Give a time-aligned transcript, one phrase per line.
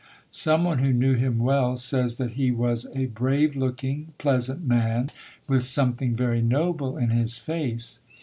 [0.31, 5.11] Some one who knew him well says that he was a brave looking, pleasant man
[5.47, 7.99] with something very noble in his face.